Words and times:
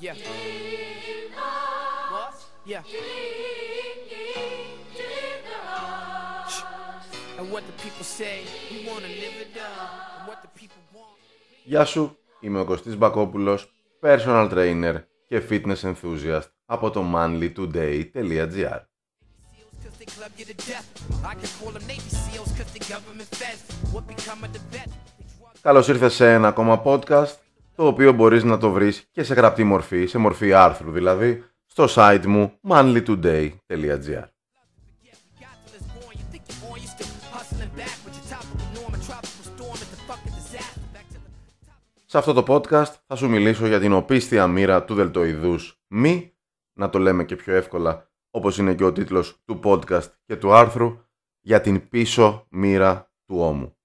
Yeah. 0.00 0.14
What? 2.14 2.34
Yeah. 2.72 2.82
And 7.38 7.46
what 7.52 7.62
the 7.70 7.76
people 7.84 8.04
say, 8.20 8.36
we 8.70 8.78
wanna 8.88 9.10
live 9.24 9.36
it 9.44 9.54
up. 9.68 9.90
And 10.16 10.28
what 10.28 10.38
the 10.44 10.52
people 10.60 10.82
want. 10.94 11.18
Γεια 11.64 11.84
σου, 11.84 12.18
είμαι 12.40 12.60
ο 12.60 12.64
Κωστής 12.64 12.96
Μπακόπουλος, 12.96 13.72
personal 14.02 14.50
trainer 14.52 14.94
και 15.26 15.42
fitness 15.50 15.80
enthusiast 15.82 16.48
από 16.66 16.90
το 16.90 17.04
manlytoday.gr 17.14 18.80
SEALs 19.50 19.74
'cause 19.82 19.96
they 20.00 20.08
club 20.16 20.32
you 20.38 20.44
to 20.44 20.56
death. 20.70 20.88
I 21.24 21.34
can 21.34 21.50
call 21.58 21.72
them 21.76 21.86
Navy 21.92 22.10
SEALs 22.24 22.50
'cause 22.54 22.70
they 22.74 22.84
government 22.94 23.30
feds. 23.40 23.62
What 23.94 24.04
become 24.14 24.40
of 24.46 24.50
the 24.56 24.62
vet? 24.76 24.88
They 24.88 25.24
drug 25.38 25.54
Καλώς 25.62 25.88
ήρθες 25.88 26.14
σε 26.14 26.32
ένα 26.32 26.48
ακόμα 26.48 26.82
podcast, 26.84 27.34
το 27.78 27.86
οποίο 27.86 28.12
μπορείς 28.12 28.44
να 28.44 28.58
το 28.58 28.70
βρεις 28.70 29.06
και 29.10 29.22
σε 29.22 29.34
γραπτή 29.34 29.64
μορφή, 29.64 30.06
σε 30.06 30.18
μορφή 30.18 30.52
άρθρου 30.52 30.90
δηλαδή, 30.90 31.44
στο 31.66 31.86
site 31.88 32.26
μου 32.26 32.52
manlytoday.gr 32.68 34.24
forget. 34.88 35.16
We 35.24 35.34
got 35.42 35.54
till 35.64 35.74
it's 35.78 35.88
born. 35.94 36.14
You 36.20 36.26
think 36.32 36.42
you're 36.48 36.70
on, 36.70 36.78
you 36.84 36.88
still 36.96 37.12
hustling 37.34 37.72
back 37.80 37.96
with 38.04 38.14
your 38.18 38.28
topical 38.34 38.68
norm. 38.76 38.92
A 38.98 39.00
tropical 39.08 39.44
storm 39.52 39.78
is 39.84 39.90
the 39.94 40.00
fucking 40.08 40.34
disaster. 40.40 40.80
Back 40.94 41.06
to 41.12 41.18
the 41.24 41.30
Σε 42.04 42.18
αυτό 42.18 42.32
το 42.32 42.44
podcast 42.46 42.92
θα 43.06 43.16
σου 43.16 43.28
μιλήσω 43.28 43.66
για 43.66 43.80
την 43.80 43.92
οπίστια 43.92 44.46
μοίρα 44.46 44.84
του 44.84 44.94
δελτοειδούς 44.94 45.80
μη, 45.86 46.36
να 46.72 46.90
το 46.90 46.98
λέμε 46.98 47.24
και 47.24 47.36
πιο 47.36 47.54
εύκολα, 47.54 48.10
όπως 48.30 48.58
είναι 48.58 48.74
και 48.74 48.84
ο 48.84 48.92
τίτλος 48.92 49.36
του 49.44 49.60
podcast 49.64 50.08
και 50.26 50.36
του 50.36 50.52
άρθρου, 50.52 50.98
για 51.40 51.60
την 51.60 51.88
πίσω 51.88 52.46
μοίρα 52.50 53.12
του 53.26 53.38
ώμου. 53.38 53.76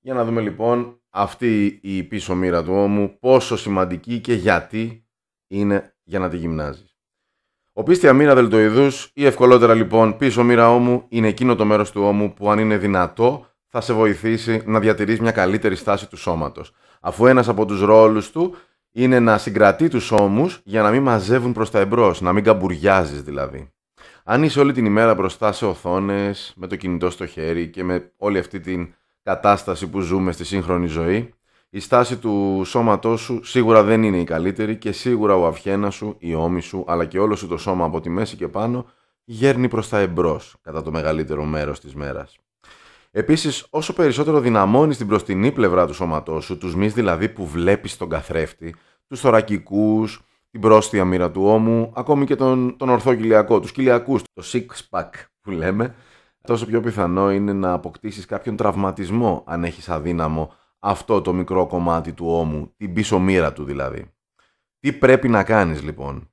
Για 0.00 0.14
να 0.14 0.24
δούμε 0.24 0.40
λοιπόν 0.40 1.00
αυτή 1.10 1.78
η 1.82 2.02
πίσω 2.02 2.34
μοίρα 2.34 2.62
του 2.62 2.72
ώμου, 2.72 3.18
πόσο 3.18 3.56
σημαντική 3.56 4.20
και 4.20 4.34
γιατί 4.34 5.06
είναι 5.46 5.94
για 6.04 6.18
να 6.18 6.28
τη 6.28 6.36
γυμνάζεις. 6.36 6.96
Οπίστια 7.72 8.12
μοίρα 8.12 8.34
δελτοειδούς 8.34 9.10
ή 9.14 9.24
ευκολότερα 9.26 9.74
λοιπόν 9.74 10.16
πίσω 10.16 10.44
μοίρα 10.44 10.70
ώμου 10.70 11.04
είναι 11.08 11.28
εκείνο 11.28 11.54
το 11.54 11.64
μέρος 11.64 11.90
του 11.90 12.02
ώμου 12.02 12.34
που 12.34 12.50
αν 12.50 12.58
είναι 12.58 12.76
δυνατό 12.76 13.46
θα 13.68 13.80
σε 13.80 13.92
βοηθήσει 13.92 14.62
να 14.66 14.80
διατηρείς 14.80 15.20
μια 15.20 15.30
καλύτερη 15.30 15.76
στάση 15.76 16.08
του 16.08 16.16
σώματος. 16.16 16.72
Αφού 17.00 17.26
ένας 17.26 17.48
από 17.48 17.66
τους 17.66 17.80
ρόλους 17.80 18.30
του 18.30 18.54
είναι 18.92 19.20
να 19.20 19.38
συγκρατεί 19.38 19.88
τους 19.88 20.10
ώμους 20.10 20.60
για 20.64 20.82
να 20.82 20.90
μην 20.90 21.02
μαζεύουν 21.02 21.52
προς 21.52 21.70
τα 21.70 21.78
εμπρός, 21.78 22.20
να 22.20 22.32
μην 22.32 22.44
καμπουριάζεις 22.44 23.22
δηλαδή. 23.22 23.72
Αν 24.30 24.42
είσαι 24.42 24.60
όλη 24.60 24.72
την 24.72 24.84
ημέρα 24.84 25.14
μπροστά 25.14 25.52
σε 25.52 25.66
οθόνες, 25.66 26.52
με 26.56 26.66
το 26.66 26.76
κινητό 26.76 27.10
στο 27.10 27.26
χέρι 27.26 27.68
και 27.68 27.84
με 27.84 28.12
όλη 28.16 28.38
αυτή 28.38 28.60
την 28.60 28.94
κατάσταση 29.22 29.88
που 29.88 30.00
ζούμε 30.00 30.32
στη 30.32 30.44
σύγχρονη 30.44 30.86
ζωή, 30.86 31.34
η 31.70 31.80
στάση 31.80 32.16
του 32.16 32.62
σώματός 32.64 33.20
σου 33.20 33.44
σίγουρα 33.44 33.82
δεν 33.82 34.02
είναι 34.02 34.18
η 34.18 34.24
καλύτερη 34.24 34.76
και 34.76 34.92
σίγουρα 34.92 35.36
ο 35.36 35.46
αυχένας 35.46 35.94
σου, 35.94 36.16
η 36.18 36.34
ώμη 36.34 36.60
σου, 36.60 36.84
αλλά 36.86 37.04
και 37.04 37.18
όλο 37.18 37.36
σου 37.36 37.48
το 37.48 37.56
σώμα 37.56 37.84
από 37.84 38.00
τη 38.00 38.08
μέση 38.08 38.36
και 38.36 38.48
πάνω 38.48 38.86
γέρνει 39.24 39.68
προς 39.68 39.88
τα 39.88 39.98
εμπρός 39.98 40.56
κατά 40.62 40.82
το 40.82 40.90
μεγαλύτερο 40.90 41.44
μέρος 41.44 41.80
της 41.80 41.94
μέρας. 41.94 42.38
Επίσης, 43.10 43.66
όσο 43.70 43.92
περισσότερο 43.92 44.40
δυναμώνεις 44.40 44.96
την 44.96 45.06
μπροστινή 45.06 45.52
πλευρά 45.52 45.86
του 45.86 45.94
σώματός 45.94 46.44
σου, 46.44 46.58
τους 46.58 46.74
μυς 46.74 46.92
δηλαδή 46.92 47.28
που 47.28 47.46
βλέπεις 47.46 47.96
τον 47.96 48.08
καθρέφτη, 48.08 48.74
τους 49.06 49.20
θωρακικούς, 49.20 50.22
την 50.50 50.60
πρόστια 50.60 51.04
μοίρα 51.04 51.30
του 51.30 51.44
ώμου, 51.44 51.92
ακόμη 51.94 52.24
και 52.24 52.36
τον, 52.36 52.76
τον 52.76 52.88
ορθό 52.88 53.14
κοιλιακό, 53.14 53.60
τους 53.60 53.72
κοιλιακούς, 53.72 54.22
το 54.22 54.42
six 54.52 54.66
pack 54.90 55.10
που 55.40 55.50
λέμε, 55.50 55.94
τόσο 56.42 56.66
πιο 56.66 56.80
πιθανό 56.80 57.32
είναι 57.32 57.52
να 57.52 57.72
αποκτήσεις 57.72 58.24
κάποιον 58.26 58.56
τραυματισμό 58.56 59.44
αν 59.46 59.64
έχεις 59.64 59.88
αδύναμο 59.88 60.52
αυτό 60.78 61.20
το 61.20 61.32
μικρό 61.32 61.66
κομμάτι 61.66 62.12
του 62.12 62.26
ώμου, 62.26 62.72
την 62.76 62.92
πίσω 62.92 63.18
μοίρα 63.18 63.52
του 63.52 63.64
δηλαδή. 63.64 64.12
Τι 64.80 64.92
πρέπει 64.92 65.28
να 65.28 65.44
κάνεις 65.44 65.82
λοιπόν; 65.82 66.30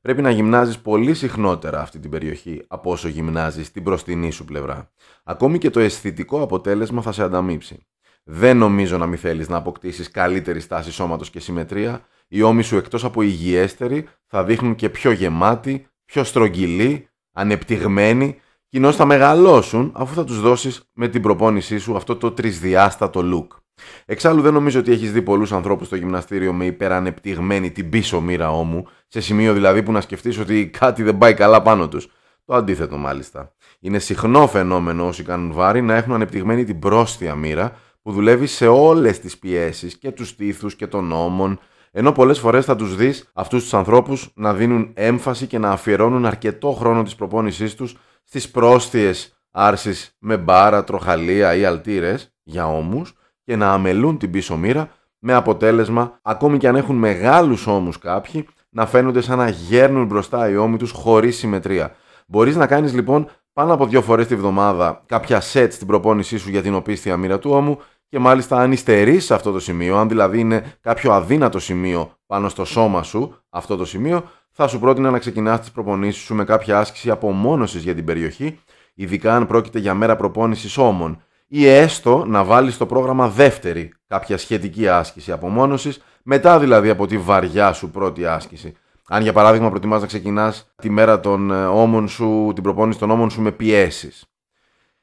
Πρέπει 0.00 0.22
να 0.22 0.30
γυμνάζεις 0.30 0.78
πολύ 0.78 1.14
συχνότερα 1.14 1.80
αυτή 1.80 1.98
την 1.98 2.10
περιοχή 2.10 2.64
από 2.68 2.90
όσο 2.90 3.08
γυμνάζεις 3.08 3.70
την 3.70 3.82
μπροστινή 3.82 4.30
σου 4.30 4.44
πλευρά. 4.44 4.90
Ακόμη 5.24 5.58
και 5.58 5.70
το 5.70 5.80
αισθητικό 5.80 6.42
αποτέλεσμα 6.42 7.02
θα 7.02 7.12
σε 7.12 7.22
ανταμείψει. 7.22 7.86
Δεν 8.24 8.56
νομίζω 8.56 8.98
να 8.98 9.06
μην 9.06 9.18
θέλεις 9.18 9.48
να 9.48 9.56
αποκτήσεις 9.56 10.10
καλύτερη 10.10 10.60
στάση 10.60 10.92
σώματος 10.92 11.30
και 11.30 11.40
συμμετρία. 11.40 12.06
Οι 12.32 12.42
ώμοι 12.42 12.62
σου 12.62 12.76
εκτός 12.76 13.04
από 13.04 13.22
υγιέστεροι 13.22 14.08
θα 14.26 14.44
δείχνουν 14.44 14.74
και 14.74 14.88
πιο 14.88 15.10
γεμάτοι, 15.10 15.86
πιο 16.04 16.24
στρογγυλοί, 16.24 17.08
ανεπτυγμένοι 17.32 18.40
κοινώς 18.68 18.96
θα 18.96 19.04
μεγαλώσουν 19.04 19.92
αφού 19.94 20.14
θα 20.14 20.24
τους 20.24 20.40
δώσεις 20.40 20.82
με 20.92 21.08
την 21.08 21.22
προπόνησή 21.22 21.78
σου 21.78 21.96
αυτό 21.96 22.16
το 22.16 22.32
τρισδιάστατο 22.32 23.20
look. 23.32 23.56
Εξάλλου 24.04 24.42
δεν 24.42 24.52
νομίζω 24.52 24.80
ότι 24.80 24.92
έχεις 24.92 25.12
δει 25.12 25.22
πολλούς 25.22 25.52
ανθρώπους 25.52 25.86
στο 25.86 25.96
γυμναστήριο 25.96 26.52
με 26.52 26.64
υπερανεπτυγμένη 26.64 27.70
την 27.70 27.88
πίσω 27.90 28.20
μοίρα 28.20 28.50
ώμου, 28.50 28.86
σε 29.08 29.20
σημείο 29.20 29.52
δηλαδή 29.52 29.82
που 29.82 29.92
να 29.92 30.00
σκεφτείς 30.00 30.38
ότι 30.38 30.68
κάτι 30.68 31.02
δεν 31.02 31.18
πάει 31.18 31.34
καλά 31.34 31.62
πάνω 31.62 31.88
τους. 31.88 32.08
Το 32.44 32.54
αντίθετο 32.54 32.96
μάλιστα. 32.96 33.54
Είναι 33.80 33.98
συχνό 33.98 34.46
φαινόμενο 34.46 35.06
όσοι 35.06 35.22
κάνουν 35.22 35.52
βάρη 35.52 35.82
να 35.82 35.94
έχουν 35.94 36.12
ανεπτυγμένη 36.12 36.64
την 36.64 36.78
πρόστια 36.78 37.34
μοίρα 37.34 37.76
που 38.02 38.12
δουλεύει 38.12 38.46
σε 38.46 38.66
όλες 38.66 39.20
τις 39.20 39.38
πιέσεις 39.38 39.98
και 39.98 40.10
τους 40.10 40.28
στήθους 40.28 40.74
και 40.76 40.86
των 40.86 41.12
ώμων, 41.12 41.60
ενώ 41.90 42.12
πολλές 42.12 42.38
φορές 42.38 42.64
θα 42.64 42.76
τους 42.76 42.96
δεις 42.96 43.30
αυτούς 43.32 43.62
τους 43.62 43.74
ανθρώπους 43.74 44.30
να 44.34 44.54
δίνουν 44.54 44.90
έμφαση 44.94 45.46
και 45.46 45.58
να 45.58 45.70
αφιερώνουν 45.70 46.26
αρκετό 46.26 46.72
χρόνο 46.72 47.02
της 47.02 47.14
προπόνησής 47.14 47.74
τους 47.74 47.96
στις 48.24 48.50
πρόστιες 48.50 49.40
άρσεις 49.50 50.16
με 50.18 50.36
μπάρα, 50.36 50.84
τροχαλία 50.84 51.54
ή 51.54 51.64
αλτήρες 51.64 52.34
για 52.42 52.66
ώμους 52.66 53.14
και 53.44 53.56
να 53.56 53.72
αμελούν 53.72 54.18
την 54.18 54.30
πίσω 54.30 54.56
μοίρα 54.56 54.90
με 55.18 55.34
αποτέλεσμα, 55.34 56.18
ακόμη 56.22 56.58
και 56.58 56.68
αν 56.68 56.76
έχουν 56.76 56.96
μεγάλους 56.96 57.66
ώμους 57.66 57.98
κάποιοι, 57.98 58.46
να 58.70 58.86
φαίνονται 58.86 59.20
σαν 59.20 59.38
να 59.38 59.48
γέρνουν 59.48 60.06
μπροστά 60.06 60.48
οι 60.48 60.56
ώμοι 60.56 60.76
τους 60.76 60.90
χωρίς 60.90 61.36
συμμετρία. 61.36 61.94
Μπορείς 62.26 62.56
να 62.56 62.66
κάνεις 62.66 62.94
λοιπόν 62.94 63.28
πάνω 63.52 63.72
από 63.72 63.86
δύο 63.86 64.02
φορές 64.02 64.26
τη 64.26 64.36
βδομάδα 64.36 65.02
κάποια 65.06 65.40
σετ 65.40 65.72
στην 65.72 65.86
προπόνησή 65.86 66.38
σου 66.38 66.50
για 66.50 66.62
την 66.62 66.74
οπίστια 66.74 67.16
μοίρα 67.16 67.38
του 67.38 67.50
ώμου 67.50 67.78
και 68.10 68.18
μάλιστα 68.18 68.56
αν 68.56 68.72
υστερείς 68.72 69.24
σε 69.24 69.34
αυτό 69.34 69.52
το 69.52 69.60
σημείο, 69.60 69.96
αν 69.96 70.08
δηλαδή 70.08 70.38
είναι 70.40 70.74
κάποιο 70.80 71.12
αδύνατο 71.12 71.58
σημείο 71.58 72.12
πάνω 72.26 72.48
στο 72.48 72.64
σώμα 72.64 73.02
σου 73.02 73.34
αυτό 73.50 73.76
το 73.76 73.84
σημείο, 73.84 74.30
θα 74.50 74.68
σου 74.68 74.78
πρότεινα 74.78 75.10
να 75.10 75.18
ξεκινάς 75.18 75.60
τις 75.60 75.70
προπονήσεις 75.70 76.22
σου 76.22 76.34
με 76.34 76.44
κάποια 76.44 76.78
άσκηση 76.78 77.10
απομόνωσης 77.10 77.82
για 77.82 77.94
την 77.94 78.04
περιοχή, 78.04 78.58
ειδικά 78.94 79.36
αν 79.36 79.46
πρόκειται 79.46 79.78
για 79.78 79.94
μέρα 79.94 80.16
προπόνησης 80.16 80.76
ώμων 80.78 81.22
ή 81.46 81.66
έστω 81.66 82.24
να 82.24 82.44
βάλεις 82.44 82.74
στο 82.74 82.86
πρόγραμμα 82.86 83.28
δεύτερη 83.28 83.92
κάποια 84.06 84.38
σχετική 84.38 84.88
άσκηση 84.88 85.32
απομόνωσης, 85.32 86.02
μετά 86.22 86.58
δηλαδή 86.58 86.88
από 86.88 87.06
τη 87.06 87.18
βαριά 87.18 87.72
σου 87.72 87.90
πρώτη 87.90 88.26
άσκηση. 88.26 88.76
Αν 89.08 89.22
για 89.22 89.32
παράδειγμα 89.32 89.70
προτιμάς 89.70 90.00
να 90.00 90.06
ξεκινάς 90.06 90.72
τη 90.76 90.90
μέρα 90.90 91.20
των 91.20 91.50
ε, 91.50 91.66
ώμων 91.66 92.08
σου, 92.08 92.50
την 92.54 92.62
προπόνηση 92.62 92.98
των 92.98 93.10
ώμων 93.10 93.30
σου 93.30 93.40
με 93.40 93.52
πιέσεις. 93.52 94.24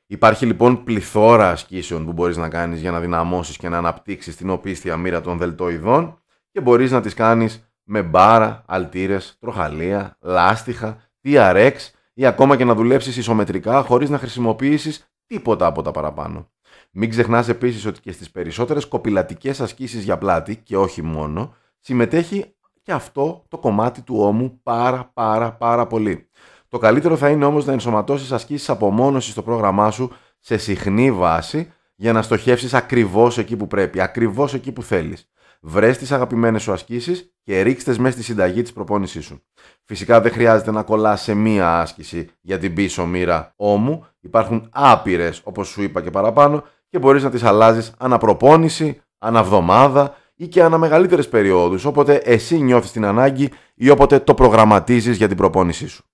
Υπάρχει 0.10 0.46
λοιπόν 0.46 0.84
πληθώρα 0.84 1.50
ασκήσεων 1.50 2.06
που 2.06 2.14
μπορείς 2.14 2.38
να 2.38 2.50
κάνεις 2.50 2.82
για 2.82 2.92
να 2.92 3.00
δυναμώσεις 3.00 3.58
και 3.58 3.70
να 3.70 3.78
αναπτύξεις 3.78 4.36
την 4.36 4.50
οπίστια 4.50 4.98
μοίρα 4.98 5.22
των 5.22 5.38
δελτοειδών 5.38 6.22
και 6.52 6.62
μπορείς 6.62 6.92
να 6.92 7.02
τις 7.02 7.14
κάνεις 7.14 7.72
με 7.84 8.02
μπάρα, 8.02 8.64
αλτήρες, 8.68 9.38
τροχαλία, 9.40 10.18
λάστιχα, 10.22 10.98
TRX 11.24 11.74
ή 12.14 12.26
ακόμα 12.26 12.56
και 12.56 12.66
να 12.66 12.74
δουλέψεις 12.74 13.18
ισομετρικά 13.18 13.82
χωρίς 13.82 14.10
να 14.10 14.18
χρησιμοποιήσεις 14.18 15.12
τίποτα 15.28 15.66
από 15.66 15.82
τα 15.82 15.92
παραπάνω. 15.92 16.50
Μην 16.92 17.10
ξεχνάς 17.10 17.50
επίσης 17.50 17.86
ότι 17.86 18.00
και 18.00 18.12
στις 18.12 18.32
περισσότερες 18.32 18.88
κοπηλατικές 18.88 19.62
ασκήσεις 19.62 20.04
για 20.04 20.18
πλάτη 20.18 20.56
και 20.56 20.78
όχι 20.78 21.02
μόνο, 21.02 21.56
συμμετέχει 21.80 22.56
και 22.82 22.92
αυτό 22.92 23.44
το 23.48 23.58
κομμάτι 23.58 24.02
του 24.02 24.16
ώμου 24.20 24.60
πάρα 24.64 25.12
πάρα 25.14 25.54
πάρα 25.54 25.88
πολύ. 25.88 26.30
Το 26.70 26.78
καλύτερο 26.78 27.18
θα 27.18 27.30
είναι 27.30 27.46
όμως 27.46 27.66
να 27.66 27.74
ενσωματώσεις 27.74 28.32
ασκήσεις 28.32 28.70
απομόνωσης 28.70 29.32
στο 29.32 29.42
πρόγραμμά 29.42 29.92
σου 29.92 30.12
σε 30.40 30.58
συχνή 30.58 31.12
βάση 31.12 31.72
για 31.96 32.14
να 32.14 32.22
στοχεύσεις 32.22 32.74
ακριβώς 32.74 33.38
εκεί 33.38 33.56
που 33.56 33.68
πρέπει, 33.68 34.02
ακριβώς 34.02 34.54
εκεί 34.54 34.72
που 34.72 34.84
θέλεις. 34.84 35.30
Βρες 35.62 35.98
τις 35.98 36.12
αγαπημένες 36.12 36.62
σου 36.62 36.72
ασκήσεις 36.72 37.34
και 37.44 37.62
ρίξτε 37.62 37.96
μέσα 38.00 38.12
στη 38.12 38.24
συνταγή 38.24 38.62
της 38.62 38.74
προπόνησής 38.74 39.26
σου. 39.26 39.44
Φυσικά 39.86 40.22
δεν 40.22 40.32
χρειάζεται 40.32 40.72
να 40.72 40.84
κολλάς 40.84 41.22
σε 41.22 41.34
μία 41.34 41.80
άσκηση 41.80 42.30
για 42.42 42.58
την 42.58 42.74
πίσω 42.74 43.06
μοίρα 43.06 43.54
ώμου. 43.56 44.06
Υπάρχουν 44.20 44.70
άπειρες, 44.72 45.42
όπως 45.44 45.68
σου 45.68 45.82
είπα 45.82 46.02
και 46.02 46.10
παραπάνω, 46.10 46.64
και 46.90 47.00
μπορείς 47.00 47.24
να 47.24 47.30
τις 47.30 47.44
αλλάζεις 47.44 47.94
αναπροπόνηση, 47.98 49.02
αναβδομάδα 49.18 50.16
ή 50.36 50.48
και 50.48 50.64
ανα 50.64 50.78
μεγαλύτερες 50.78 51.30
περιόδους, 51.30 51.86
όποτε 51.86 52.16
εσύ 52.16 52.58
νιώθεις 52.58 52.92
την 52.92 53.06
ανάγκη 53.06 53.50
ή 53.76 53.90
όποτε 53.90 54.20
το 54.20 54.34
προγραμματίζεις 54.34 55.18
για 55.18 55.28
την 55.28 55.38
προπόνησή 55.38 55.88
σου. 55.88 56.06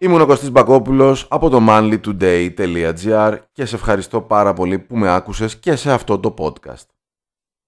Ήμουν 0.00 0.20
ο 0.20 0.26
Κωστής 0.26 0.50
Μπακόπουλος 0.50 1.26
από 1.30 1.48
το 1.48 1.66
manlytoday.gr 1.68 3.38
και 3.52 3.64
σε 3.64 3.74
ευχαριστώ 3.74 4.20
πάρα 4.20 4.52
πολύ 4.52 4.78
που 4.78 4.96
με 4.96 5.14
άκουσες 5.14 5.56
και 5.56 5.76
σε 5.76 5.92
αυτό 5.92 6.18
το 6.18 6.34
podcast. 6.38 6.97